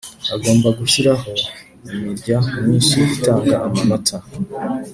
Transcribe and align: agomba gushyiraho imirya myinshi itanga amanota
agomba 0.35 0.67
gushyiraho 0.79 1.31
imirya 1.93 2.37
myinshi 2.61 2.97
itanga 3.15 3.55
amanota 3.67 4.17